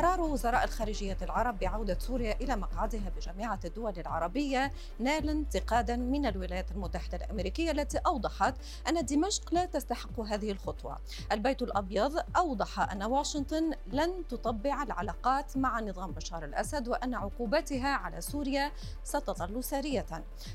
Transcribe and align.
قرار 0.00 0.20
وزراء 0.20 0.64
الخارجية 0.64 1.16
العرب 1.22 1.58
بعودة 1.58 1.98
سوريا 1.98 2.36
إلى 2.40 2.56
مقعدها 2.56 3.12
بجامعة 3.16 3.60
الدول 3.64 3.98
العربية 3.98 4.72
نال 4.98 5.28
انتقادا 5.28 5.96
من 5.96 6.26
الولايات 6.26 6.70
المتحدة 6.70 7.16
الأمريكية 7.16 7.70
التي 7.70 7.98
أوضحت 7.98 8.54
أن 8.88 9.04
دمشق 9.04 9.54
لا 9.54 9.64
تستحق 9.64 10.20
هذه 10.20 10.50
الخطوة. 10.50 10.98
البيت 11.32 11.62
الأبيض 11.62 12.12
أوضح 12.36 12.92
أن 12.92 13.02
واشنطن 13.02 13.70
لن 13.92 14.28
تطبع 14.28 14.82
العلاقات 14.82 15.56
مع 15.56 15.80
نظام 15.80 16.12
بشار 16.12 16.44
الأسد 16.44 16.88
وأن 16.88 17.14
عقوبتها 17.14 17.88
على 17.88 18.20
سوريا 18.20 18.72
ستظل 19.04 19.64
سارية. 19.64 20.06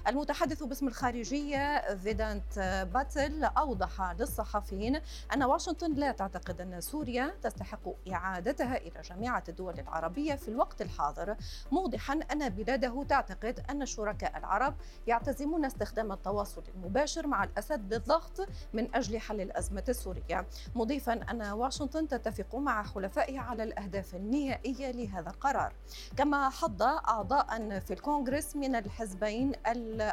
المتحدث 0.07 0.63
باسم 0.63 0.87
الخارجية 0.87 1.95
فيدانت 1.95 2.59
باتل 2.93 3.43
أوضح 3.43 4.11
للصحفيين 4.19 4.99
أن 5.33 5.43
واشنطن 5.43 5.93
لا 5.93 6.11
تعتقد 6.11 6.61
أن 6.61 6.81
سوريا 6.81 7.35
تستحق 7.43 7.89
إعادتها 8.11 8.77
إلى 8.77 9.01
جامعة 9.09 9.34
الدول 9.49 9.79
العربية 9.79 10.35
في 10.35 10.47
الوقت 10.47 10.81
الحاضر. 10.81 11.35
موضحا 11.71 12.19
أن 12.31 12.49
بلاده 12.49 13.03
تعتقد 13.03 13.65
أن 13.69 13.81
الشركاء 13.81 14.37
العرب 14.37 14.75
يعتزمون 15.07 15.65
استخدام 15.65 16.11
التواصل 16.11 16.63
المباشر 16.75 17.27
مع 17.27 17.43
الأسد 17.43 17.93
للضغط 17.93 18.47
من 18.73 18.95
أجل 18.95 19.19
حل 19.19 19.41
الأزمة 19.41 19.83
السورية. 19.89 20.47
مضيفا 20.75 21.13
أن 21.13 21.41
واشنطن 21.41 22.07
تتفق 22.07 22.55
مع 22.55 22.83
حلفائها 22.83 23.41
على 23.41 23.63
الأهداف 23.63 24.15
النهائية 24.15 24.91
لهذا 24.91 25.29
القرار. 25.29 25.73
كما 26.17 26.49
حض 26.49 26.81
أعضاء 26.83 27.79
في 27.79 27.93
الكونغرس 27.93 28.55
من 28.55 28.75
الحزبين 28.75 29.51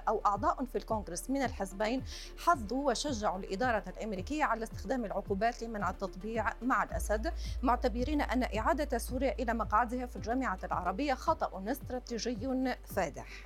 أو 0.09 0.21
أعضاء 0.27 0.65
في 0.65 0.79
الكونغرس 0.79 1.31
من 1.31 1.43
الحزبين 1.43 2.05
حظوا 2.39 2.91
وشجعوا 2.91 3.39
الإدارة 3.39 3.85
الأمريكية 3.89 4.45
على 4.45 4.65
استخدام 4.65 5.05
العقوبات 5.05 5.63
لمنع 5.63 5.91
التطبيع 5.91 6.53
مع 6.63 6.83
الأسد 6.83 7.33
معتبرين 7.63 8.21
أن 8.21 8.43
إعادة 8.59 8.99
سوريا 9.13 9.35
إلى 9.39 9.55
مقعدها 9.55 10.07
في 10.07 10.17
الجامعة 10.17 10.59
العربية 10.65 11.15
خطأ 11.15 11.47
استراتيجي 11.69 12.47
فادح. 12.85 13.45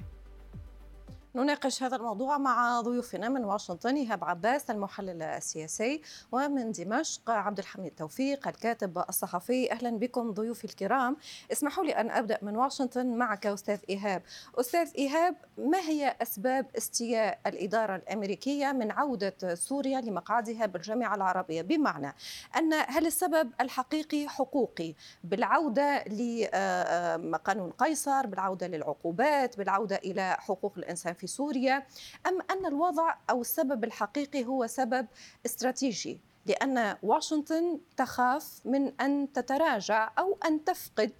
نناقش 1.36 1.82
هذا 1.82 1.96
الموضوع 1.96 2.38
مع 2.38 2.80
ضيوفنا 2.80 3.28
من 3.28 3.44
واشنطن 3.44 3.94
إيهاب 3.94 4.24
عباس 4.24 4.70
المحلل 4.70 5.22
السياسي 5.22 6.02
ومن 6.32 6.72
دمشق 6.72 7.30
عبد 7.30 7.58
الحميد 7.58 7.92
توفيق 7.94 8.48
الكاتب 8.48 8.98
الصحفي. 9.08 9.72
أهلا 9.72 9.90
بكم 9.90 10.30
ضيوفي 10.30 10.64
الكرام. 10.64 11.16
اسمحوا 11.52 11.84
لي 11.84 11.92
أن 11.92 12.10
أبدأ 12.10 12.38
من 12.42 12.56
واشنطن 12.56 13.06
معك 13.06 13.46
أستاذ 13.46 13.78
إيهاب. 13.90 14.22
أستاذ 14.60 14.90
إيهاب 14.98 15.36
ما 15.58 15.78
هي 15.78 16.16
أسباب 16.22 16.66
استياء 16.76 17.38
الإدارة 17.46 17.96
الأمريكية 17.96 18.72
من 18.72 18.90
عودة 18.90 19.54
سوريا 19.54 20.00
لمقعدها 20.00 20.66
بالجامعة 20.66 21.14
العربية؟ 21.14 21.62
بمعنى 21.62 22.14
أن 22.56 22.72
هل 22.72 23.06
السبب 23.06 23.52
الحقيقي 23.60 24.28
حقوقي 24.28 24.94
بالعودة 25.24 26.04
لقانون 26.04 27.70
قيصر 27.70 28.26
بالعودة 28.26 28.66
للعقوبات 28.66 29.58
بالعودة 29.58 29.96
إلى 29.96 30.36
حقوق 30.40 30.72
الإنسان 30.76 31.14
في 31.14 31.25
في 31.26 31.32
سوريا 31.32 31.86
أم 32.26 32.38
أن 32.50 32.66
الوضع 32.66 33.14
أو 33.30 33.40
السبب 33.40 33.84
الحقيقي 33.84 34.44
هو 34.44 34.66
سبب 34.66 35.06
استراتيجي 35.46 36.20
لأن 36.46 36.96
واشنطن 37.02 37.80
تخاف 37.96 38.60
من 38.64 39.00
أن 39.00 39.32
تتراجع 39.32 40.10
أو 40.18 40.38
أن 40.44 40.64
تفقد 40.64 41.12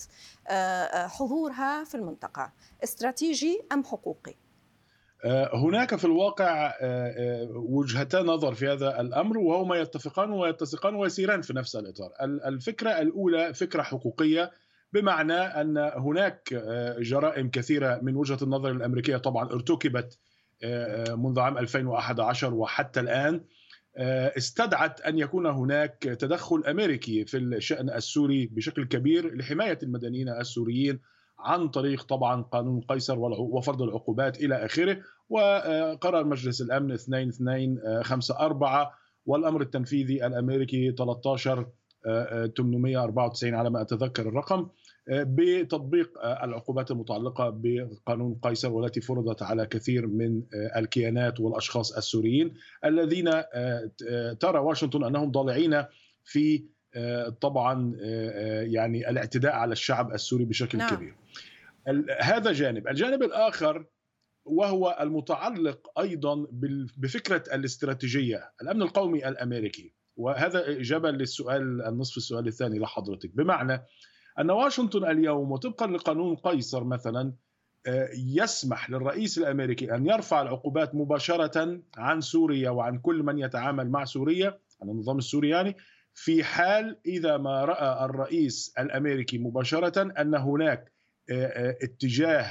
آه، 0.48 0.53
آه، 0.53 1.07
حضورها 1.07 1.85
في 1.85 1.95
المنطقة 1.95 2.53
استراتيجي 2.85 3.61
أم 3.73 3.85
حقوقي؟ 3.85 4.35
آه، 5.25 5.57
هناك 5.57 5.97
في 5.97 6.05
الواقع 6.05 6.73
وجهتا 7.55 8.23
نظر 8.23 8.55
في 8.55 8.69
هذا 8.69 9.01
الأمر 9.01 9.39
وهما 9.39 9.77
يتفقان 9.77 10.33
ويتسقان 10.33 10.95
ويسيران 10.95 11.42
في 11.42 11.53
نفس 11.53 11.77
الإطار. 11.77 12.13
الفكرة 12.20 12.91
الأولى 12.91 13.55
فكرة 13.55 13.83
حقوقية 13.83 14.51
بمعنى 14.96 15.33
أن 15.33 15.79
هناك 15.79 16.52
آه، 16.52 16.98
جرائم 16.98 17.51
كثيرة 17.51 18.01
من 18.02 18.17
وجهة 18.17 18.39
النظر 18.42 18.70
الأمريكية. 18.70 19.17
طبعا 19.17 19.45
ارتكبت 19.52 20.18
آه، 20.62 21.12
آه، 21.12 21.14
منذ 21.14 21.40
عام 21.40 21.58
2011 21.58 22.55
وحتى 22.55 23.01
الآن 23.01 23.40
استدعت 23.98 25.01
أن 25.01 25.18
يكون 25.18 25.46
هناك 25.46 25.98
تدخل 25.98 26.64
أمريكي 26.67 27.24
في 27.24 27.36
الشأن 27.36 27.90
السوري 27.90 28.46
بشكل 28.46 28.85
كبير 28.85 29.35
لحماية 29.36 29.79
المدنيين 29.83 30.29
السوريين 30.29 31.01
عن 31.39 31.68
طريق 31.68 32.02
طبعا 32.02 32.42
قانون 32.42 32.80
قيصر 32.80 33.18
وفرض 33.18 33.83
العقوبات 33.83 34.40
إلى 34.40 34.64
آخره. 34.64 35.01
وقرار 35.29 36.24
مجلس 36.24 36.61
الأمن 36.61 36.92
2254 36.92 38.86
والأمر 39.27 39.61
التنفيذي 39.61 40.27
الأمريكي 40.27 40.92
13 40.92 41.67
894 42.56 43.55
على 43.55 43.70
ما 43.70 43.80
أتذكر 43.80 44.29
الرقم. 44.29 44.68
بتطبيق 45.08 46.24
العقوبات 46.24 46.90
المتعلقة 46.90 47.50
بقانون 47.55 48.39
قيصر 48.42 48.72
والتي 48.72 49.00
فرضت 49.00 49.42
على 49.42 49.67
كثير 49.67 50.06
من 50.06 50.42
الكيانات 50.77 51.40
والأشخاص 51.40 51.96
السوريين 51.96 52.55
الذين 52.84 53.30
ترى 54.40 54.58
واشنطن 54.58 55.05
أنهم 55.05 55.30
ضالعين 55.30 55.84
في 56.24 56.64
طبعا 57.40 57.96
يعني 58.62 59.11
الاعتداء 59.11 59.52
على 59.52 59.72
الشعب 59.72 60.14
السوري 60.14 60.44
بشكل 60.44 60.78
نعم. 60.78 60.96
كبير. 60.96 61.14
هذا 62.20 62.52
جانب، 62.52 62.88
الجانب 62.88 63.23
الآخر 63.23 63.86
وهو 64.44 64.98
المتعلق 65.00 66.00
أيضا 66.00 66.46
بفكرة 66.96 67.44
الاستراتيجية، 67.55 68.52
الأمن 68.62 68.83
القومي 68.83 69.28
الأمريكي 69.28 69.92
وهذا 70.17 70.80
إجابة 70.80 71.11
للسؤال 71.11 71.83
النصف 71.83 72.17
السؤال 72.17 72.46
الثاني 72.46 72.78
لحضرتك 72.78 73.30
بمعنى 73.34 73.83
أن 74.41 74.51
واشنطن 74.51 75.11
اليوم 75.11 75.52
وطبقا 75.52 75.86
لقانون 75.86 76.36
قيصر 76.36 76.85
مثلا 76.85 77.33
آه، 77.86 78.08
يسمح 78.14 78.91
للرئيس 78.91 79.39
الأمريكي 79.39 79.95
أن 79.95 80.07
يرفع 80.07 80.42
العقوبات 80.42 80.95
مباشرة 80.95 81.80
عن 81.97 82.20
سوريا 82.20 82.70
وعن 82.70 82.98
كل 82.98 83.23
من 83.23 83.39
يتعامل 83.39 83.91
مع 83.91 84.05
سوريا 84.05 84.58
عن 84.83 84.89
النظام 84.89 85.19
السوري 85.19 85.48
يعني 85.48 85.77
في 86.14 86.45
حال 86.45 86.98
إذا 87.07 87.36
ما 87.36 87.64
رأى 87.64 88.05
الرئيس 88.05 88.74
الأمريكي 88.79 89.39
مباشرة 89.39 90.02
أن 90.20 90.35
هناك 90.35 90.92
آه، 91.30 91.47
آه، 91.47 91.77
اتجاه 91.83 92.51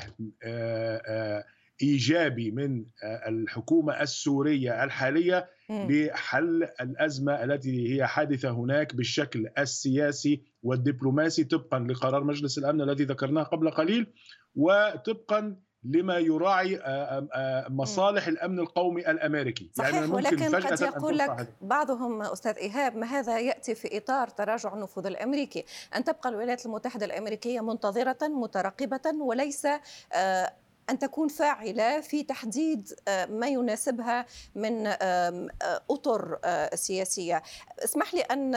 إيجابي 1.81 2.51
من 2.51 2.85
الحكومة 3.27 4.01
السورية 4.01 4.83
الحالية 4.83 5.49
لحل 5.69 6.67
الأزمة 6.81 7.43
التي 7.43 7.95
هي 7.95 8.07
حادثة 8.07 8.49
هناك 8.49 8.95
بالشكل 8.95 9.49
السياسي 9.57 10.43
والدبلوماسي 10.63 11.43
طبقا 11.43 11.79
لقرار 11.79 12.23
مجلس 12.23 12.57
الأمن 12.57 12.81
الذي 12.81 13.03
ذكرناه 13.03 13.43
قبل 13.43 13.71
قليل 13.71 14.13
وطبقا 14.55 15.55
لما 15.85 16.17
يراعي 16.17 16.77
آه، 16.77 17.27
آه، 17.33 17.69
مصالح 17.69 18.27
الأمن 18.27 18.59
القومي 18.59 19.11
الأمريكي. 19.11 19.71
صحيح 19.73 19.95
يعني 19.95 20.11
ولكن 20.11 20.55
قد 20.55 20.81
يقول 20.81 21.17
لك 21.17 21.47
بعضهم 21.61 22.21
أستاذ 22.21 22.57
إيهاب 22.57 22.97
ما 22.97 23.05
هذا 23.05 23.39
يأتي 23.39 23.75
في 23.75 23.97
إطار 23.97 24.27
تراجع 24.27 24.73
النفوذ 24.73 25.05
الأمريكي؟ 25.05 25.65
أن 25.95 26.03
تبقى 26.03 26.29
الولايات 26.29 26.65
المتحدة 26.65 27.05
الأمريكية 27.05 27.61
منتظرة 27.61 28.27
مترقبة 28.27 29.13
وليس 29.21 29.67
أن 30.89 30.99
تكون 30.99 31.27
فاعلة 31.27 32.01
في 32.01 32.23
تحديد 32.23 32.93
آه، 33.07 33.25
ما 33.25 33.47
يناسبها 33.47 34.25
من 34.55 34.87
آه، 34.87 35.49
أطر 35.89 36.39
آه، 36.43 36.75
سياسية. 36.75 37.43
اسمح 37.83 38.13
لي 38.13 38.21
أن 38.21 38.51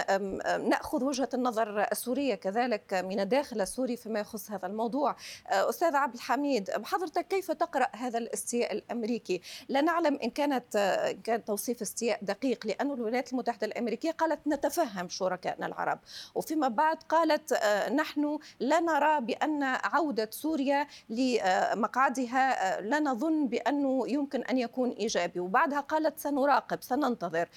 نأخذ 0.69 1.05
وجهة 1.05 1.29
النظر 1.35 1.81
السورية 1.93 2.35
كذلك 2.35 2.95
من 2.95 3.21
الداخل 3.21 3.61
السوري 3.61 3.97
فيما 3.97 4.21
يخص 4.21 4.51
هذا 4.51 4.67
الموضوع. 4.67 5.17
أستاذ 5.47 5.97
عبد 5.97 6.15
الحميد 6.15 6.71
حضرتك 6.85 7.29
كيف 7.29 7.51
تقرأ 7.51 7.89
هذا 7.93 8.19
الاستياء 8.19 8.73
الأمريكي؟ 8.73 9.41
لا 9.69 9.81
نعلم 9.81 10.19
إن 10.23 10.31
كانت 10.31 10.77
كان 11.25 11.45
توصيف 11.45 11.83
استياء 11.83 12.19
دقيق 12.23 12.67
لأن 12.67 12.91
الولايات 12.91 13.33
المتحدة 13.33 13.67
الأمريكية 13.67 14.11
قالت 14.11 14.41
نتفهم 14.47 15.09
شركائنا 15.09 15.67
العرب. 15.67 15.99
وفيما 16.35 16.69
بعد 16.69 17.03
قالت 17.03 17.53
نحن 17.93 18.39
لا 18.61 18.81
نرى 18.81 19.21
بأن 19.21 19.63
عودة 19.63 20.29
سوريا 20.33 20.87
لمقعد 21.09 22.18
بعدها 22.19 22.79
آه، 22.79 22.81
لا 22.81 23.01
نظن 23.01 23.49
بأنه 23.49 24.09
يمكن 24.09 24.43
أن 24.43 24.59
يكون 24.59 24.91
إيجابي. 24.91 25.41
وبعدها 25.41 25.81
قالت 25.81 26.19
سنراقب 26.19 26.83
سننتظر. 26.83 27.49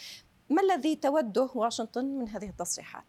ما 0.49 0.61
الذي 0.61 0.95
توده 0.95 1.49
واشنطن 1.55 2.05
من 2.05 2.29
هذه 2.29 2.49
التصريحات؟ 2.49 3.05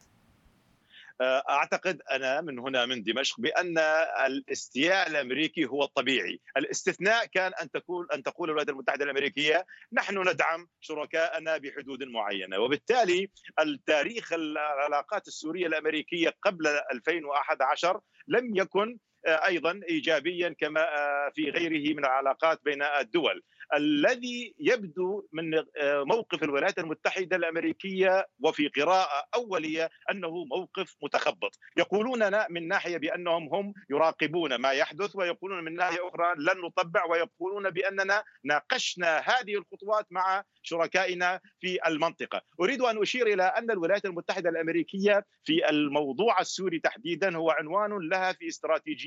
آه، 1.20 1.44
أعتقد 1.50 2.02
أنا 2.10 2.40
من 2.40 2.58
هنا 2.58 2.86
من 2.86 3.02
دمشق 3.02 3.40
بأن 3.40 3.78
الاستياء 4.26 5.08
الأمريكي 5.08 5.64
هو 5.64 5.84
الطبيعي، 5.84 6.40
الاستثناء 6.56 7.26
كان 7.26 7.52
أن 7.62 7.70
تقول 7.70 8.08
أن 8.14 8.22
تقول 8.22 8.48
الولايات 8.48 8.68
المتحدة 8.68 9.04
الأمريكية 9.04 9.66
نحن 9.92 10.28
ندعم 10.28 10.68
شركائنا 10.80 11.56
بحدود 11.58 12.02
معينة، 12.02 12.58
وبالتالي 12.58 13.30
التاريخ 13.60 14.32
العلاقات 14.32 15.28
السورية 15.28 15.66
الأمريكية 15.66 16.34
قبل 16.42 16.66
2011 16.66 18.00
لم 18.28 18.56
يكن 18.56 18.98
أيضا 19.26 19.80
ايجابيا 19.88 20.54
كما 20.60 20.80
آه، 20.80 21.32
في 21.34 21.50
غيره 21.50 21.94
من 21.94 21.98
العلاقات 21.98 22.60
بين 22.64 22.82
الدول. 22.82 23.42
الذي 23.74 24.54
يبدو 24.58 25.28
من 25.32 25.54
آه، 25.54 26.04
موقف 26.04 26.42
الولايات 26.42 26.78
المتحدة 26.78 27.36
الأمريكية 27.36 28.26
وفي 28.40 28.68
قراءة 28.68 29.24
أولية 29.34 29.90
أنه 30.10 30.44
موقف 30.44 30.96
متخبط، 31.02 31.58
يقولون 31.76 32.52
من 32.52 32.68
ناحية 32.68 32.96
بأنهم 32.96 33.54
هم 33.54 33.74
يراقبون 33.90 34.54
ما 34.54 34.72
يحدث 34.72 35.16
ويقولون 35.16 35.64
من 35.64 35.74
ناحية 35.74 36.08
أخرى 36.08 36.34
لن 36.38 36.60
نطبع 36.60 37.04
ويقولون 37.04 37.70
بأننا 37.70 38.24
ناقشنا 38.44 39.18
هذه 39.18 39.54
الخطوات 39.54 40.06
مع 40.10 40.44
شركائنا 40.62 41.40
في 41.60 41.78
المنطقة، 41.86 42.42
أريد 42.60 42.80
أن 42.80 43.02
أشير 43.02 43.26
إلى 43.26 43.42
أن 43.42 43.70
الولايات 43.70 44.04
المتحدة 44.04 44.50
الأمريكية 44.50 45.24
في 45.44 45.70
الموضوع 45.70 46.40
السوري 46.40 46.78
تحديدا 46.78 47.36
هو 47.36 47.50
عنوان 47.50 48.08
لها 48.08 48.32
في 48.32 48.50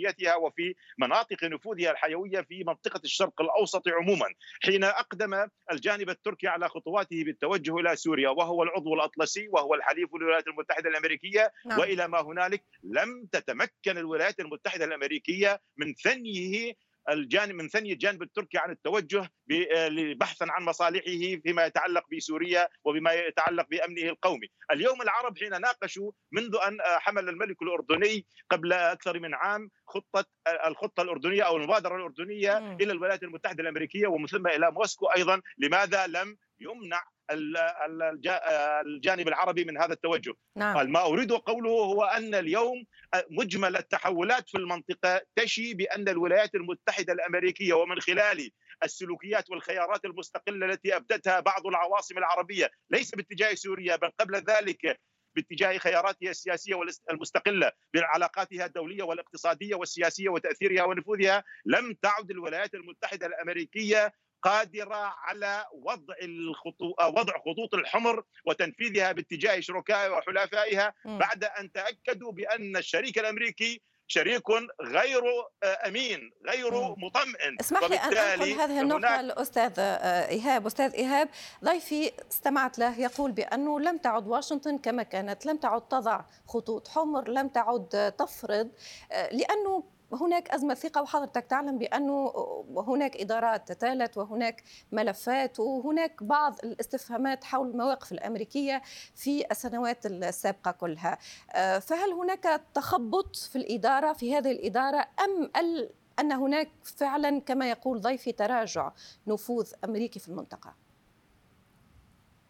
استراتيجيتها 0.05 0.35
وفي 0.35 0.75
مناطق 0.97 1.43
نفوذها 1.43 1.91
الحيوية 1.91 2.41
في 2.41 2.63
منطقة 2.63 3.01
الشرق 3.03 3.41
الأوسط 3.41 3.87
عموما، 3.87 4.25
حين 4.63 4.83
أقدم 4.83 5.47
الجانب 5.71 6.09
التركي 6.09 6.47
على 6.47 6.69
خطواته 6.69 7.23
بالتوجه 7.23 7.75
إلى 7.77 7.95
سوريا 7.95 8.29
وهو 8.29 8.63
العضو 8.63 8.93
الأطلسي 8.93 9.47
وهو 9.47 9.73
الحليف 9.73 10.09
للولايات 10.15 10.47
المتحدة 10.47 10.89
الأمريكية 10.89 11.51
نعم. 11.65 11.79
وإلى 11.79 12.07
ما 12.07 12.21
هنالك 12.21 12.63
لم 12.83 13.27
تتمكن 13.31 13.97
الولايات 13.97 14.39
المتحدة 14.39 14.85
الأمريكية 14.85 15.61
من 15.77 15.93
ثنيه 15.93 16.73
الجانب 17.09 17.55
من 17.55 17.69
ثني 17.69 17.93
الجانب 17.93 18.21
التركي 18.21 18.57
عن 18.57 18.71
التوجه 18.71 19.31
بحثا 20.19 20.45
عن 20.49 20.63
مصالحه 20.63 21.41
فيما 21.43 21.65
يتعلق 21.65 22.03
بسوريا 22.15 22.67
وبما 22.83 23.13
يتعلق 23.13 23.67
بأمنه 23.69 24.09
القومي، 24.09 24.47
اليوم 24.71 25.01
العرب 25.01 25.37
حين 25.37 25.61
ناقشوا 25.61 26.11
منذ 26.31 26.55
أن 26.67 26.77
حمل 26.81 27.29
الملك 27.29 27.61
الأردني 27.61 28.25
قبل 28.49 28.73
أكثر 28.73 29.19
من 29.19 29.33
عام 29.33 29.69
خطة 29.87 30.25
الخطة 30.67 31.03
الأردنية 31.03 31.43
أو 31.43 31.57
المبادرة 31.57 31.95
الأردنية. 31.95 32.57
إلى 32.81 32.91
الولايات 32.91 33.23
المتحدة 33.23 33.63
الأمريكية 33.63 34.07
ومن 34.07 34.27
ثم 34.27 34.47
إلى 34.47 34.71
موسكو 34.71 35.05
أيضا، 35.05 35.41
لماذا 35.57 36.07
لم 36.07 36.37
يمنع 36.59 37.03
الجانب 37.31 39.27
العربي 39.27 39.65
من 39.65 39.77
هذا 39.77 39.93
التوجه 39.93 40.33
نعم. 40.57 40.91
ما 40.91 41.05
أريد 41.05 41.31
قوله 41.31 41.69
هو 41.69 42.03
أن 42.03 42.35
اليوم 42.35 42.85
مجمل 43.29 43.77
التحولات 43.77 44.49
في 44.49 44.57
المنطقة 44.57 45.21
تشي 45.35 45.73
بأن 45.73 46.09
الولايات 46.09 46.55
المتحدة 46.55 47.13
الأمريكية 47.13 47.73
ومن 47.73 47.99
خلال 47.99 48.51
السلوكيات 48.83 49.49
والخيارات 49.49 50.05
المستقلة 50.05 50.65
التي 50.65 50.95
أبدتها 50.95 51.39
بعض 51.39 51.67
العواصم 51.67 52.17
العربية 52.17 52.71
ليس 52.89 53.15
باتجاه 53.15 53.53
سوريا 53.53 53.95
بل 53.95 54.11
قبل 54.19 54.35
ذلك 54.35 54.99
باتجاه 55.35 55.77
خياراتها 55.77 56.29
السياسية 56.29 56.75
المستقلة 57.11 57.71
بعلاقاتها 57.93 58.65
الدولية 58.65 59.03
والاقتصادية 59.03 59.75
والسياسية 59.75 60.29
وتأثيرها 60.29 60.83
ونفوذها 60.83 61.43
لم 61.65 61.93
تعد 62.01 62.31
الولايات 62.31 62.73
المتحدة 62.73 63.27
الأمريكية 63.27 64.13
قادرة 64.45 64.95
على 64.95 65.65
وضع 65.73 66.15
الخطو... 66.23 66.93
وضع 67.01 67.33
خطوط 67.33 67.73
الحمر 67.73 68.23
وتنفيذها 68.45 69.11
باتجاه 69.11 69.59
شركائها 69.59 70.09
وحلفائها 70.09 70.93
بعد 71.05 71.43
أن 71.43 71.71
تأكدوا 71.71 72.31
بأن 72.31 72.77
الشريك 72.77 73.19
الأمريكي 73.19 73.81
شريك 74.07 74.43
غير 74.81 75.21
أمين 75.63 76.31
غير 76.49 76.71
مطمئن. 76.97 77.57
اسمح 77.59 77.83
لي 77.83 77.95
أن 77.95 78.17
انقل 78.17 78.51
هذه 78.51 78.81
النقطة 78.81 79.19
الاستاذ 79.19 79.73
آه، 79.79 80.29
إيهاب. 80.29 80.65
أستاذ 80.65 80.93
إيهاب 80.93 81.29
ضيفي 81.63 82.11
استمعت 82.31 82.79
له 82.79 82.99
يقول 82.99 83.31
بأنه 83.31 83.79
لم 83.79 83.97
تعد 83.97 84.27
واشنطن 84.27 84.77
كما 84.77 85.03
كانت 85.03 85.45
لم 85.45 85.57
تعد 85.57 85.87
تضع 85.87 86.21
خطوط 86.47 86.87
حمر 86.87 87.29
لم 87.29 87.47
تعد 87.47 88.13
تفرض 88.17 88.71
آه، 89.11 89.29
لأنه 89.35 89.94
هناك 90.13 90.49
أزمة 90.49 90.73
ثقة 90.73 91.01
وحضرتك 91.01 91.45
تعلم 91.45 91.77
بأنه 91.77 92.33
هناك 92.77 93.17
إدارات 93.17 93.71
تتالت 93.71 94.17
وهناك 94.17 94.63
ملفات 94.91 95.59
وهناك 95.59 96.23
بعض 96.23 96.59
الاستفهامات 96.63 97.43
حول 97.43 97.69
المواقف 97.69 98.11
الأمريكية 98.11 98.81
في 99.15 99.51
السنوات 99.51 100.05
السابقة 100.05 100.71
كلها 100.71 101.17
آه، 101.55 101.79
فهل 101.79 102.11
هناك 102.11 102.61
تخبط 102.73 103.35
في 103.35 103.55
الإدارة 103.55 104.13
في 104.13 104.35
هذه 104.35 104.51
الإدارة 104.51 105.07
أم 105.19 105.51
أن 106.19 106.31
هناك 106.31 106.69
فعلا 106.83 107.39
كما 107.39 107.69
يقول 107.69 108.01
ضيفي 108.01 108.31
تراجع 108.31 108.91
نفوذ 109.27 109.71
أمريكي 109.85 110.19
في 110.19 110.27
المنطقة؟ 110.27 110.75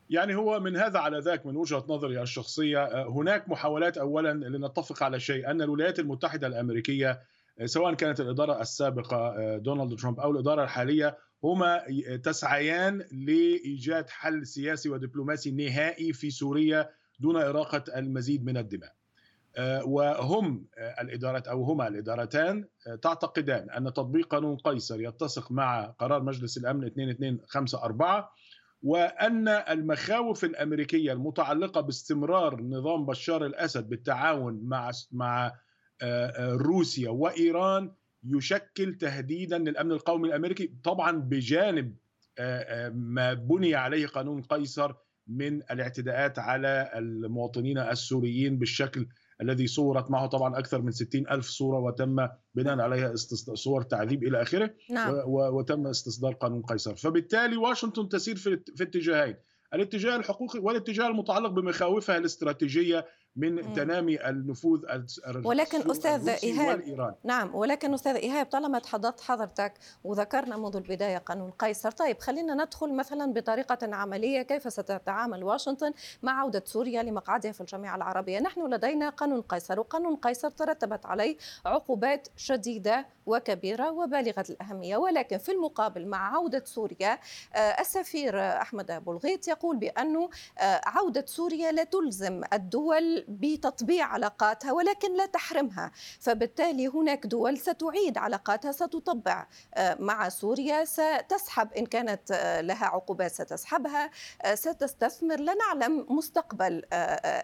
يعني 0.10 0.36
هو 0.36 0.60
من 0.60 0.78
هذا 0.78 1.00
على 1.00 1.20
ذاك 1.20 1.46
من 1.46 1.58
وجهة 1.58 1.86
نظري 1.88 2.22
الشخصية 2.22 2.84
آه، 2.84 3.10
هناك 3.10 3.50
محاولات 3.50 3.98
اولا 3.98 4.34
لنتفق 4.34 5.04
على 5.04 5.20
شيء 5.20 5.52
أن 5.52 5.62
الولايات 5.62 6.00
المتحدة 6.00 6.48
الأمريكية 6.48 7.22
سواء 7.66 7.94
كانت 7.94 8.20
الإدارة 8.20 8.62
السابقة 8.62 9.18
آه، 9.18 9.58
دونالد 9.58 10.00
ترامب 10.00 10.20
أو 10.20 10.32
الإدارة 10.32 10.64
الحالية 10.64 11.18
هما 11.44 11.82
تسعيان 12.24 13.04
لإيجاد 13.12 14.10
حل 14.10 14.48
سياسي 14.48 14.90
ودبلوماسي 14.90 15.52
نهائي 15.52 16.14
في 16.14 16.30
سوريا 16.30 16.90
دون 17.20 17.36
إراقة 17.36 17.84
المزيد 17.98 18.46
من 18.46 18.58
الدماء. 18.58 18.94
آه، 19.58 19.86
وهم 19.86 20.66
آه، 20.78 21.02
الإدارات 21.02 21.48
أو 21.48 21.64
هما 21.64 21.88
الإدارتان 21.88 22.66
تعتقدان 23.02 23.70
أن 23.70 23.94
تطبيق 23.94 24.28
قانون 24.28 24.58
قيصر 24.58 25.02
يتسق 25.02 25.52
مع 25.52 25.86
قرار 25.86 26.24
مجلس 26.24 26.58
الأمن 26.58 26.84
2254 26.84 28.24
وأن 28.84 29.48
المخاوف 29.48 30.44
الأمريكية 30.44 31.12
المتعلقة 31.12 31.82
باستمرار 31.82 32.62
نظام 32.62 33.06
بشار 33.06 33.46
الأسد 33.46 33.90
بالتعاون 33.90 34.60
مع 34.64 34.92
مع 35.12 35.52
روسيا 36.40 37.10
وإيران 37.10 37.92
يشكل 38.24 38.98
تهديدا 38.98 39.58
للأمن 39.58 39.92
القومي 39.92 40.28
الأمريكي 40.28 40.74
طبعا 40.84 41.12
بجانب 41.12 41.96
آه، 42.40 42.90
ما 42.90 43.34
بني 43.34 43.76
عليه 43.76 44.08
قانون 44.08 44.42
قيصر 44.42 44.94
من 45.28 45.62
الاعتداءات 45.72 46.40
على 46.40 46.92
المواطنين 46.96 47.78
السوريين 47.78 48.60
بالشكل 48.60 49.08
الذي 49.42 49.68
صورت 49.68 50.12
معه 50.12 50.28
طبعا 50.28 50.60
أكثر 50.60 50.82
من 50.82 50.92
60 50.92 51.28
ألف 51.32 51.46
صورة 51.46 51.80
وتم 51.80 52.28
بناء 52.56 52.80
عليها 52.80 53.16
صور 53.16 53.82
تعذيب 53.82 54.24
إلى 54.24 54.42
آخره 54.42 54.74
نعم. 54.90 55.14
وتم 55.28 55.88
استصدار 55.88 56.34
قانون 56.34 56.62
قيصر 56.62 56.96
فبالتالي 56.96 57.58
واشنطن 57.58 58.10
تسير 58.10 58.36
في, 58.36 58.60
في 58.76 58.84
اتجاهين 58.84 59.36
الاتجاه 59.74 60.16
الحقوقي 60.16 60.60
والاتجاه 60.60 61.08
المتعلق 61.08 61.50
بمخاوفها 61.50 62.18
الاستراتيجية 62.18 63.06
من. 63.36 63.74
تنامي 63.74 64.30
النفوذ 64.30 64.86
ولكن 65.44 65.92
أستاذ 65.92 66.30
إيهاب 66.30 67.16
نعم 67.24 67.56
ولكن 67.56 67.94
أستاذ 67.94 68.16
إيهاب 68.16 68.46
طالما 68.46 68.80
تحدثت 68.80 69.22
حضرتك 69.22 69.74
وذكرنا 70.04 70.58
منذ 70.58 70.76
البداية 70.76 71.18
قانون 71.18 71.52
قيصر 71.52 71.92
طيب 71.92 72.20
خلينا 72.20 72.54
ندخل 72.54 72.94
مثلا 72.94 73.34
بطريقة 73.34 73.96
عملية 73.96 74.42
كيف 74.42 74.74
ستتعامل 74.74 75.44
واشنطن 75.44 75.92
مع 76.24 76.40
عودة 76.42 76.64
سوريا 76.66 77.04
لمقعدها 77.04 77.52
في 77.52 77.62
الجامعة 77.62 77.96
العربية 77.96 78.40
نحن 78.40 78.74
لدينا 78.74 79.10
قانون 79.10 79.42
قيصر 79.42 79.80
وقانون 79.80 80.16
قيصر 80.16 80.50
ترتبت 80.50 81.06
عليه 81.06 81.38
عقوبات 81.66 82.28
شديدة 82.38 83.06
وكبيرة 83.26 83.92
وبالغة 83.92 84.46
الأهمية 84.50 84.98
ولكن 84.98 85.38
في 85.38 85.52
المقابل 85.52 86.08
مع 86.08 86.36
عودة 86.36 86.64
سوريا 86.66 87.20
آه، 87.56 87.60
السفير 87.60 88.40
أحمد 88.40 88.92
أبو 88.92 89.12
الغيط 89.12 89.48
يقول 89.48 89.78
بأنه 89.78 90.30
آه، 90.60 90.82
عودة 90.86 91.26
سوريا 91.28 91.72
لا 91.72 91.84
تلزم 91.84 92.42
الدول 92.54 93.25
بتطبيع 93.28 94.06
علاقاتها 94.06 94.72
ولكن 94.72 95.18
لا 95.18 95.26
تحرمها. 95.26 95.92
فبالتالي 96.20 96.88
هناك 96.88 97.26
دول 97.26 97.58
ستعيد 97.58 98.18
علاقاتها 98.18 98.72
ستطبع 98.72 99.48
آه، 99.76 99.98
مع 100.00 100.30
سوريا 100.30 100.86
ستسحب 100.86 101.74
إن 101.74 101.86
كانت 101.86 102.32
آه، 102.32 102.62
لها 102.62 102.86
عقوبات 102.86 103.32
ستسحبها. 103.32 104.12
آه، 104.42 104.56
ستستثمر 104.56 105.40
لا 105.40 105.54
نعلم 105.54 106.06
مستقبل 106.10 106.86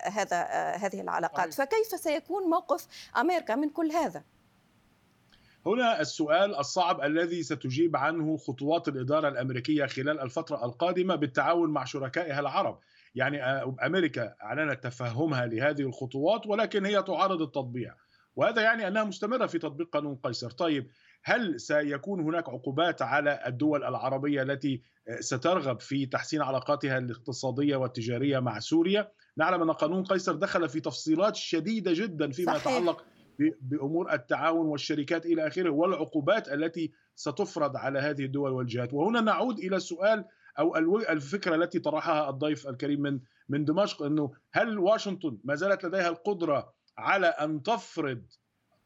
هذا 0.04 0.44
هذه 0.76 1.02
العلاقات. 1.02 1.54
فكيف 1.54 1.88
سيكون 1.88 2.44
موقف 2.44 2.88
أمريكا 3.18 3.56
من 3.56 3.70
كل 3.70 3.92
هذا؟ 3.92 4.24
هنا 5.66 6.02
السؤال 6.02 6.56
الصعب 6.56 7.02
الذي 7.02 7.44
ستجيب 7.44 7.96
عنه 7.96 8.38
خطوات 8.38 8.88
الإدارة 8.88 9.28
الأمريكية 9.28 9.86
خلال 9.86 10.20
الفترة 10.20 10.66
القادمة 10.66 11.16
بالتعاون 11.16 11.70
مع 11.70 11.86
شركائها 11.86 12.40
العرب. 12.40 12.80
يعني 13.16 13.44
آه، 13.44 13.76
أمريكا 13.86 14.36
أعلنت 14.44 14.84
تفهمها 14.84 15.46
لهذه 15.46 15.82
الخطوات 15.82 16.48
ولكن 16.48 16.86
هي 16.86 17.04
تعارض 17.04 17.42
التطبيع. 17.42 17.96
وهذا 18.36 18.62
يعني 18.62 18.88
أنها 18.88 19.04
مستمرة 19.04 19.48
في 19.48 19.60
تطبيق 19.60 19.90
قانون 19.90 20.16
قيصر. 20.16 20.52
طيب 20.52 20.88
هل 21.24 21.60
سيكون 21.60 22.20
هناك 22.22 22.50
عقوبات 22.50 23.02
على 23.02 23.40
الدول 23.48 23.84
العربية 23.84 24.42
التي 24.42 24.82
آه، 25.08 25.20
سترغب 25.20 25.80
في 25.80 26.06
تحسين 26.06 26.42
علاقاتها 26.42 26.98
الاقتصادية 26.98 27.76
والتجارية 27.76 28.40
مع 28.40 28.60
سوريا؟ 28.60 29.12
نعلم 29.38 29.62
أن 29.62 29.72
قانون 29.72 30.04
قيصر 30.04 30.36
دخل 30.36 30.70
في 30.70 30.80
تفصيلات 30.80 31.36
شديدة 31.36 31.94
جدا 31.94 32.32
فيما 32.32 32.58
صحيح. 32.58 32.68
يتعلق 32.68 33.06
بأمور 33.62 34.14
التعاون 34.14 34.66
والشركات 34.66 35.26
إلى 35.26 35.48
آخره 35.48 35.70
والعقوبات 35.70 36.48
التي 36.50 36.92
ستفرض 37.16 37.78
على 37.78 38.00
هذه 38.00 38.26
الدول 38.26 38.52
والجهات. 38.52 38.94
وهنا 38.94 39.22
نعود 39.22 39.60
إلى 39.60 39.76
السؤال 39.76 40.26
أو 40.60 40.76
الفكرة 40.98 41.56
التي 41.56 41.80
طرحها 41.80 42.30
الضيف 42.30 42.68
الكريم 42.68 43.02
من 43.02 43.20
من 43.50 43.66
دمشق 43.66 44.04
إنه 44.04 44.32
هل 44.54 44.80
واشنطن 44.80 45.38
ما 45.44 45.56
زالت 45.56 45.86
لديها 45.86 46.10
القدرة 46.10 46.74
على 46.98 47.28
أن 47.28 47.64
تفرض 47.64 48.26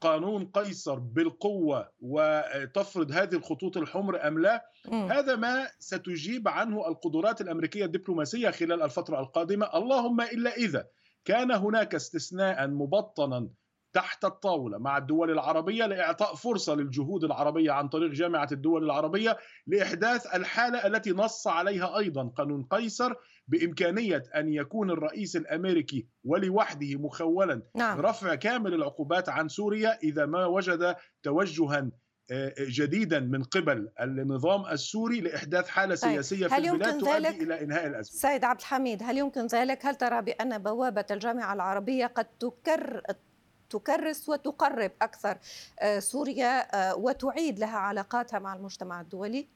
قانون 0.01 0.45
قيصر 0.45 0.99
بالقوة 0.99 1.89
وتفرض 1.99 3.11
هذه 3.11 3.35
الخطوط 3.35 3.77
الحمر 3.77 4.27
أم 4.27 4.39
لا 4.39 4.65
م. 4.87 4.93
هذا 4.95 5.35
ما 5.35 5.67
ستجيب 5.79 6.47
عنه 6.47 6.87
القدرات 6.87 7.41
الأمريكية 7.41 7.85
الدبلوماسية 7.85 8.49
خلال 8.49 8.81
الفترة 8.81 9.19
القادمة 9.19 9.69
اللهم 9.77 10.21
إلا 10.21 10.55
إذا 10.55 10.87
كان 11.25 11.51
هناك 11.51 11.95
استثناء 11.95 12.67
مبطنا 12.67 13.49
تحت 13.95 14.25
الطاولة 14.25 14.77
مع 14.77 14.97
الدول 14.97 15.31
العربية 15.31 15.85
لإعطاء 15.85 16.35
فرصة 16.35 16.75
للجهود 16.75 17.23
العربية 17.23 17.71
عن 17.71 17.87
طريق 17.87 18.11
جامعة 18.11 18.47
الدول 18.51 18.83
العربية 18.83 19.37
لإحداث 19.67 20.35
الحالة 20.35 20.87
التي 20.87 21.11
نص 21.11 21.47
عليها 21.47 21.97
أيضا 21.97 22.27
قانون 22.27 22.63
قيصر 22.63 23.13
بإمكانية 23.47 24.23
أن 24.35 24.53
يكون 24.53 24.91
الرئيس 24.91 25.35
الأمريكي 25.35 26.07
ولوحده 26.23 26.95
مخولا 26.95 27.61
نعم. 27.75 28.01
رفع 28.01 28.35
كامل 28.35 28.73
العقوبات 28.73 29.29
عن 29.29 29.47
سوريا 29.47 29.97
إذا 30.03 30.25
ما 30.25 30.45
وجد 30.45 30.95
توجها 31.23 31.91
آه، 32.31 32.53
جديدا 32.59 33.19
من 33.19 33.43
قبل 33.43 33.89
النظام 34.01 34.65
السوري 34.65 35.21
لإحداث 35.21 35.67
حالة 35.67 35.95
طيب. 35.95 36.11
سياسية 36.11 36.47
في 36.47 36.57
البلاد 36.57 36.99
تؤدي 36.99 37.43
إلى 37.43 37.63
إنهاء 37.63 37.87
الأزمة. 37.87 38.19
سيد 38.19 38.43
عبد 38.43 38.59
الحميد 38.59 39.03
هل 39.03 39.17
يمكن 39.17 39.45
ذلك؟ 39.45 39.85
هل 39.85 39.95
ترى 39.95 40.21
بأن 40.21 40.57
بوابة 40.57 41.05
الجامعة 41.11 41.53
العربية 41.53 42.05
قد 42.05 42.25
تكر 42.25 43.01
تكرس 43.69 44.29
وتقرب 44.29 44.91
أكثر 45.01 45.37
آه، 45.79 45.99
سوريا 45.99 46.75
آه، 46.75 46.95
وتعيد 46.95 47.59
لها 47.59 47.77
علاقاتها 47.77 48.39
مع 48.39 48.53
المجتمع 48.53 49.01
الدولي؟ 49.01 49.47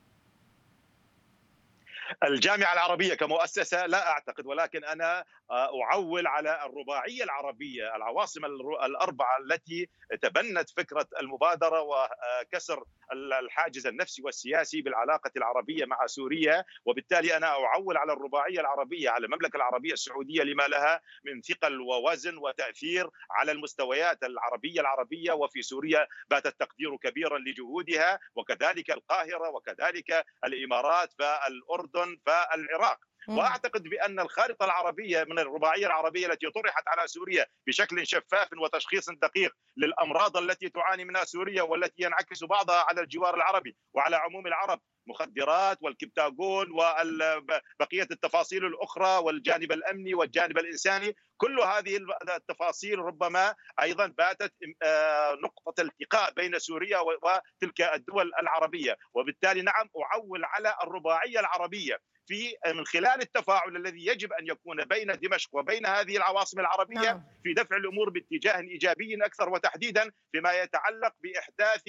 الجامعة 2.23 2.73
العربية 2.73 3.13
كمؤسسة 3.13 3.85
لا 3.85 4.07
أعتقد 4.07 4.45
ولكن 4.45 4.83
آه، 5.01 5.25
أعول 5.51 6.27
على 6.27 6.65
الرباعية 6.65 7.23
العربية 7.23 7.95
العواصم 7.95 8.45
الأربعة 8.85 9.37
التي 9.37 9.89
تبنت 10.21 10.69
فكرة 10.69 11.07
المبادرة 11.21 11.81
وكسر 11.81 12.83
الحاجز 13.13 13.87
النفسي 13.87 14.21
والسياسي 14.21 14.81
بالعلاقة 14.81 15.31
العربية 15.37 15.85
مع 15.85 16.05
سوريا. 16.05 16.65
وبالتالي 16.85 17.37
أنا 17.37 17.47
أعول 17.47 17.97
على 17.97 18.13
الرباعية 18.13 18.59
العربية 18.59 19.09
على 19.09 19.25
المملكة 19.25 19.57
العربية 19.57 19.93
السعودية 19.93 20.43
لما 20.43 20.63
لها 20.67 21.01
من 21.25 21.41
ثقل 21.41 21.81
ووزن 21.81 22.37
وتأثير 22.37 23.09
على 23.31 23.51
المستويات 23.51 24.23
العربية 24.23 24.81
العربية. 24.81 25.31
وفي 25.33 25.61
سوريا 25.61 26.07
بات 26.29 26.45
التقدير 26.45 26.97
كبيرا 26.97 27.37
لجهودها 27.39 28.19
وكذلك 28.35 28.91
القاهرة 28.91 29.49
وكذلك 29.49 30.25
الإمارات 30.45 31.13
فالأردن 31.19 32.17
فالعراق. 32.25 33.08
وأعتقد 33.27 33.83
بأن 33.83 34.19
الخارطة 34.19 34.65
العربية 34.65 35.23
من 35.23 35.39
الرباعية 35.39 35.85
العربية 35.85 36.27
التي 36.27 36.49
طرحت 36.49 36.83
على 36.87 37.07
سوريا 37.07 37.45
بشكل 37.67 38.07
شفاف 38.07 38.47
وتشخيص 38.63 39.09
دقيق 39.09 39.51
للأمراض 39.77 40.37
التي 40.37 40.69
تعاني 40.69 41.05
منها 41.05 41.23
سوريا 41.23 41.61
والتي 41.61 42.03
ينعكس 42.03 42.43
بعضها 42.43 42.85
على 42.89 43.01
الجوار 43.01 43.35
العربي 43.35 43.77
وعلى 43.93 44.15
عموم 44.15 44.47
العرب 44.47 44.81
مخدرات 45.07 45.77
والكبتاغون 45.81 46.67
وبقية 46.71 48.07
التفاصيل 48.11 48.65
الأخرى 48.65 49.17
والجانب 49.17 49.71
الأمني 49.71 50.13
والجانب 50.13 50.57
الإنساني 50.57 51.15
كل 51.37 51.59
هذه 51.59 51.99
التفاصيل 52.37 52.99
ربما 52.99 53.55
أيضا 53.81 54.07
باتت 54.07 54.53
آه، 54.83 55.37
نقطة 55.43 55.81
التقاء 55.81 56.33
بين 56.33 56.59
سوريا 56.59 56.99
وتلك 56.99 57.81
الدول 57.81 58.31
العربية. 58.41 58.97
وبالتالي 59.13 59.61
نعم 59.61 59.89
أعول 60.11 60.45
على 60.45 60.75
الرباعية 60.83 61.39
العربية 61.39 61.99
في 62.29 62.55
من 62.75 62.85
خلال 62.85 63.21
التفاعل 63.21 63.75
الذي 63.75 64.05
يجب 64.05 64.33
أن 64.33 64.47
يكون 64.47 64.85
بين 64.85 65.19
دمشق 65.23 65.49
وبين 65.55 65.85
هذه 65.85 66.17
العواصم 66.17 66.59
العربية 66.59 66.99
نعم. 66.99 67.23
في 67.43 67.53
دفع 67.53 67.75
الأمور 67.75 68.09
باتجاه 68.09 68.59
إيجابي 68.59 69.25
أكثر 69.25 69.49
وتحديدا 69.49 70.11
فيما 70.31 70.53
يتعلق 70.53 71.13
بإحداث 71.23 71.83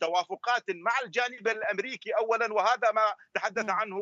توافقات 0.00 0.64
مع 0.68 0.92
الجانب 1.04 1.48
الأمريكي 1.48 2.10
اولا 2.10 2.52
وهذا 2.52 2.92
ما 2.94 3.02
تحدث 3.34 3.64
نعم. 3.64 3.76
عنه 3.76 3.96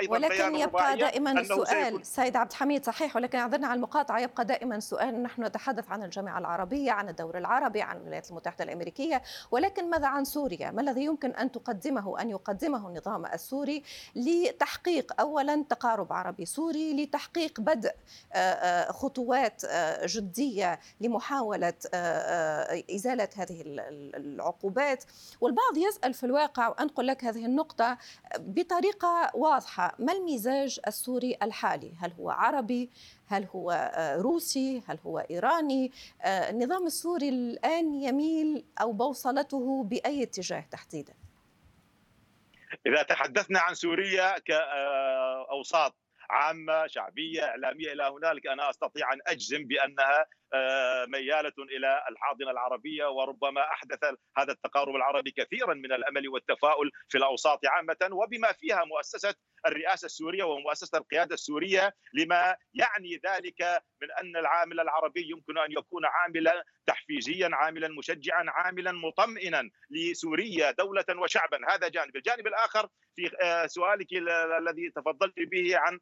أيضا 0.00 0.12
ولكن 0.12 0.54
يبقى 0.54 0.96
دائما 0.96 1.40
السؤال 1.40 2.06
سيد 2.06 2.36
عبد 2.36 2.50
الحميد 2.50 2.84
صحيح 2.84 3.16
ولكن 3.16 3.38
أعذرنا 3.38 3.66
على 3.66 3.76
المقاطعة 3.76 4.20
يبقى 4.20 4.44
دائما 4.44 4.80
سؤال 4.80 5.22
نحن 5.22 5.44
نتحدث 5.44 5.90
عن 5.90 6.02
الجامعة 6.02 6.38
العربية 6.38 6.92
عن 6.92 7.08
الدور 7.08 7.38
العربي 7.38 7.82
عن 7.82 7.96
الولايات 7.96 8.30
المتحدة 8.30 8.64
الأمريكية 8.64 9.22
ولكن 9.50 9.90
ماذا 9.90 10.06
عن 10.06 10.24
سوريا؟ 10.24 10.70
ما 10.70 10.82
الذي 10.82 11.04
يمكن 11.04 11.30
أن 11.30 11.52
تقدمه 11.52 12.20
أن 12.20 12.30
يقدمه 12.30 12.88
النظام 12.88 13.26
السوري 13.26 13.82
لتحقيق 14.16 15.20
اولا 15.20 15.64
تقارب 15.70 16.12
عربي 16.12 16.46
سوري 16.46 17.02
لتحقيق 17.02 17.60
بدء 17.60 17.92
آه، 18.32 18.36
آه، 18.36 18.92
خطوات 18.92 19.64
آه، 19.64 20.06
جدية 20.22 20.80
لمحاولة 21.00 21.74
إزالة 22.94 23.28
هذه 23.36 23.62
العقوبات. 24.16 25.04
والبعض 25.40 25.76
يسأل 25.76 26.14
في 26.14 26.26
الواقع 26.26 26.68
وانقل 26.68 27.06
لك 27.06 27.24
هذه 27.24 27.46
النقطة 27.46 27.98
بطريقة 28.38 29.30
واضحة. 29.34 29.94
ما 29.98 30.12
المزاج 30.12 30.80
السوري 30.86 31.36
الحالي؟ 31.42 31.92
هل 32.00 32.12
هو 32.12 32.30
عربي؟ 32.30 32.90
هل 33.26 33.46
هو 33.54 33.92
روسي؟ 34.18 34.82
هل 34.86 34.98
هو 35.06 35.18
إيراني؟ 35.18 35.92
النظام 36.24 36.86
السوري 36.86 37.28
الآن 37.28 37.94
يميل 37.94 38.64
أو 38.80 38.92
بوصلته 38.92 39.84
بأي 39.84 40.22
اتجاه 40.22 40.64
تحديدا؟ 40.70 41.12
إذا 42.86 43.02
تحدثنا 43.02 43.60
عن 43.60 43.74
سوريا 43.74 44.38
كاوساط 44.38 45.94
عامة 46.30 46.86
شعبية 46.86 47.44
إعلامية 47.44 47.92
إلى 47.92 48.02
هنالك 48.02 48.46
أنا 48.46 48.70
أستطيع 48.70 49.12
أن 49.12 49.18
أجزم 49.26 49.64
بأنها 49.66 50.26
ميالة 51.06 51.52
إلى 51.58 52.04
الحاضنة 52.10 52.50
العربية 52.50 53.06
وربما 53.06 53.60
أحدث 53.60 54.04
هذا 54.38 54.52
التقارب 54.52 54.96
العربي 54.96 55.30
كثيرا 55.30 55.74
من 55.74 55.92
الأمل 55.92 56.28
والتفاؤل 56.28 56.90
في 57.08 57.18
الأوساط 57.18 57.60
عامة 57.66 58.08
وبما 58.12 58.52
فيها 58.52 58.84
مؤسسة 58.84 59.34
الرئاسة 59.66 60.06
السورية 60.06 60.44
ومؤسسة 60.44 60.98
القيادة 60.98 61.34
السورية 61.34 61.94
لما 62.14 62.56
يعني 62.74 63.20
ذلك 63.26 63.82
من 64.02 64.08
أن 64.20 64.36
العامل 64.36 64.80
العربي 64.80 65.30
يمكن 65.30 65.58
أن 65.58 65.72
يكون 65.72 66.02
عاملا 66.04 66.64
تحفيزيا 66.86 67.50
عاملا 67.52 67.88
مشجعا 67.88 68.44
عاملا 68.48 68.92
مطمئنا 68.92 69.70
لسوريا 69.90 70.70
دولة 70.70 71.04
وشعبا. 71.18 71.58
هذا 71.70 71.88
جانب. 71.88 72.16
الجانب 72.16 72.46
الآخر 72.46 72.88
في 73.16 73.30
آه، 73.42 73.66
سؤالك 73.66 74.06
الذي 74.58 74.90
تفضلت 74.90 75.34
به 75.36 75.78
عن 75.78 75.98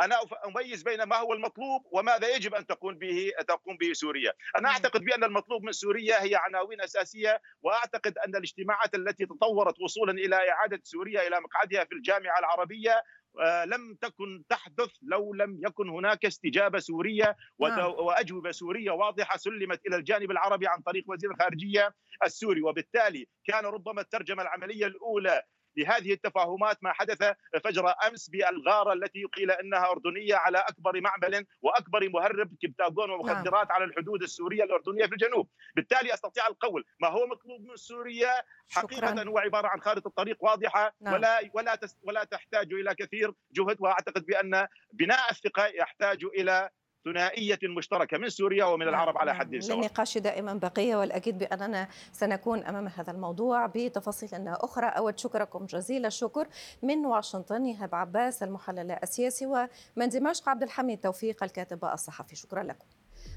أنا 0.00 0.16
أميز 0.46 0.82
بين 0.82 1.02
ما 1.02 1.16
هو 1.16 1.32
المطلوب 1.32 1.82
وماذا 1.92 2.36
يجب 2.36 2.54
أن 2.54 2.66
تقوم 2.66 2.94
به 2.94 3.32
تقوم 3.48 3.76
به 3.76 3.92
سوريا، 3.92 4.32
أنا 4.58 4.68
أعتقد 4.68 5.04
بأن 5.04 5.24
المطلوب 5.24 5.62
من 5.62 5.72
سوريا 5.72 6.22
هي 6.22 6.34
عناوين 6.34 6.80
أساسية 6.80 7.40
وأعتقد 7.62 8.18
أن 8.18 8.36
الاجتماعات 8.36 8.94
التي 8.94 9.26
تطورت 9.26 9.80
وصولا 9.80 10.12
إلى 10.12 10.50
إعادة 10.50 10.80
سوريا 10.82 11.26
إلى 11.28 11.40
مقعدها 11.40 11.84
في 11.84 11.94
الجامعة 11.94 12.38
العربية 12.38 13.02
آه، 13.40 13.64
لم 13.64 13.94
تكن 14.00 14.44
تحدث 14.48 14.90
لو 15.02 15.34
لم 15.34 15.60
يكن 15.66 15.88
هناك 15.88 16.24
استجابة 16.24 16.78
سورية 16.78 17.36
نعم. 17.60 17.90
وأجوبة 17.90 18.50
سورية 18.50 18.90
واضحة 18.90 19.36
سلمت 19.36 19.80
إلى 19.86 19.96
الجانب 19.96 20.30
العربي 20.30 20.66
عن 20.66 20.80
طريق 20.80 21.04
وزير 21.08 21.30
الخارجية 21.30 21.94
السوري. 22.24 22.62
وبالتالي 22.62 23.26
كان 23.46 23.64
ربما 23.64 24.00
الترجمة 24.00 24.42
العملية 24.42 24.86
الأولى 24.86 25.42
لهذه 25.76 26.12
التفاهمات 26.12 26.78
ما 26.82 26.92
حدث 26.92 27.32
فجر 27.64 27.94
أمس 28.08 28.30
بالغارة 28.30 28.92
التي 28.92 29.24
قيل 29.24 29.50
إنها 29.50 29.90
أردنية 29.90 30.34
على 30.34 30.58
أكبر 30.58 31.00
معمل 31.00 31.46
وأكبر 31.62 32.08
مهرب 32.08 32.50
كبتاغون 32.62 33.10
ومخدرات 33.10 33.68
نعم. 33.68 33.72
على 33.72 33.84
الحدود 33.84 34.22
السورية 34.22 34.64
الأردنية 34.64 35.06
في 35.06 35.12
الجنوب، 35.12 35.48
بالتالي 35.76 36.14
أستطيع 36.14 36.46
القول 36.46 36.84
ما 37.00 37.08
هو 37.08 37.26
مطلوب 37.26 37.60
من 37.60 37.76
سوريا 37.76 38.42
حقيقة 38.70 39.14
شكرا. 39.14 39.28
هو 39.28 39.38
عباره 39.38 39.68
عن 39.68 39.80
خارطة 39.80 40.10
طريق 40.10 40.44
واضحة 40.44 40.94
نعم. 41.00 41.14
ولا 41.14 41.50
ولا 41.54 41.78
ولا 42.02 42.24
تحتاج 42.24 42.72
إلى 42.72 42.94
كثير 42.94 43.32
جهد 43.52 43.76
واعتقد 43.80 44.26
بأن 44.26 44.66
بناء 44.92 45.30
الثقة 45.30 45.66
يحتاج 45.66 46.24
إلى 46.24 46.70
ثنائية 47.04 47.58
مشتركة 47.62 48.18
من 48.18 48.28
سوريا 48.28 48.64
ومن 48.64 48.88
العرب 48.88 49.18
على 49.18 49.34
حد 49.34 49.58
سواء. 49.58 49.78
للنقاش 49.78 50.18
دائما 50.18 50.54
بقية 50.54 50.96
والأكيد 50.96 51.38
بأننا 51.38 51.88
سنكون 52.12 52.64
أمام 52.64 52.88
هذا 52.88 53.10
الموضوع 53.10 53.66
بتفاصيل 53.66 54.48
أخرى. 54.48 54.86
أود 54.86 55.18
شكركم 55.18 55.66
جزيل 55.66 56.06
الشكر 56.06 56.48
من 56.82 57.06
واشنطن 57.06 57.64
إيهاب 57.64 57.94
عباس 57.94 58.42
المحلل 58.42 58.90
السياسي 58.90 59.46
ومن 59.46 60.08
دمشق 60.08 60.48
عبد 60.48 60.62
الحميد 60.62 61.00
توفيق 61.00 61.42
الكاتب 61.42 61.84
الصحفي. 61.84 62.36
شكرا 62.36 62.62
لكم. 62.62 62.86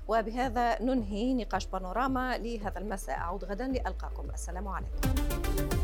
وبهذا 0.07 0.81
ننهي 0.81 1.33
نقاش 1.33 1.65
بانوراما 1.65 2.37
لهذا 2.37 2.77
المساء. 2.79 3.17
أعود 3.17 3.43
غدا 3.43 3.67
لألقاكم. 3.67 4.29
السلام 4.33 4.67
عليكم. 4.67 5.74